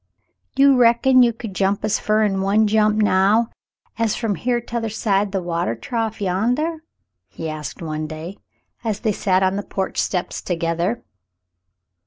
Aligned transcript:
"You 0.55 0.75
reckon 0.77 1.21
you 1.21 1.31
could 1.31 1.53
jump 1.53 1.85
as 1.85 1.99
fer 1.99 2.23
in 2.23 2.41
one 2.41 2.65
jump 2.65 2.97
now 2.97 3.51
as 3.99 4.15
from 4.15 4.33
here 4.33 4.59
to 4.59 4.65
t'other 4.65 4.89
side 4.89 5.31
the 5.31 5.43
water 5.43 5.75
trough 5.75 6.19
yandah?" 6.19 6.79
he 7.29 7.47
asked 7.47 7.83
one 7.83 8.07
day, 8.07 8.39
as 8.83 9.01
they 9.01 9.11
sat 9.11 9.43
on 9.43 9.57
the 9.57 9.63
porch 9.63 9.99
steps 9.99 10.41
together. 10.41 11.03